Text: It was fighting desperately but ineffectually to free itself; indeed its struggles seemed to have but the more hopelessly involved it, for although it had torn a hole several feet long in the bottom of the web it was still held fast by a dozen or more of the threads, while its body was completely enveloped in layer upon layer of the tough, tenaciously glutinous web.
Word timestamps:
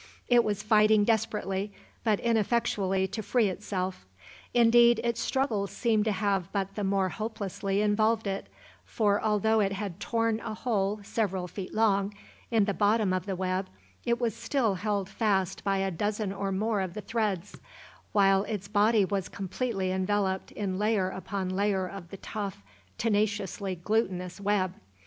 It 0.27 0.43
was 0.43 0.63
fighting 0.63 1.03
desperately 1.03 1.71
but 2.03 2.19
ineffectually 2.21 3.05
to 3.09 3.21
free 3.21 3.49
itself; 3.49 4.03
indeed 4.51 4.99
its 5.03 5.21
struggles 5.21 5.69
seemed 5.69 6.05
to 6.05 6.11
have 6.11 6.51
but 6.51 6.73
the 6.73 6.83
more 6.83 7.09
hopelessly 7.09 7.81
involved 7.83 8.25
it, 8.25 8.47
for 8.83 9.21
although 9.21 9.59
it 9.59 9.73
had 9.73 9.99
torn 9.99 10.39
a 10.39 10.55
hole 10.55 11.01
several 11.03 11.47
feet 11.47 11.71
long 11.71 12.15
in 12.49 12.65
the 12.65 12.73
bottom 12.73 13.13
of 13.13 13.27
the 13.27 13.35
web 13.35 13.67
it 14.03 14.19
was 14.19 14.35
still 14.35 14.73
held 14.73 15.07
fast 15.07 15.63
by 15.63 15.77
a 15.77 15.91
dozen 15.91 16.33
or 16.33 16.51
more 16.51 16.81
of 16.81 16.95
the 16.95 17.01
threads, 17.01 17.59
while 18.11 18.41
its 18.45 18.67
body 18.67 19.05
was 19.05 19.29
completely 19.29 19.91
enveloped 19.91 20.51
in 20.53 20.79
layer 20.79 21.11
upon 21.11 21.47
layer 21.47 21.85
of 21.87 22.09
the 22.09 22.17
tough, 22.17 22.63
tenaciously 22.97 23.75
glutinous 23.75 24.41
web. 24.41 24.73